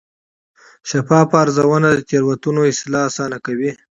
شفافه 0.89 1.35
ارزونه 1.43 1.89
د 1.93 1.99
تېروتنو 2.09 2.61
اصلاح 2.73 3.03
اسانه 3.09 3.37
کوي. 3.45 3.71